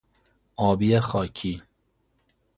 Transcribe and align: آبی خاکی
آبی 0.55 0.99
خاکی 0.99 1.61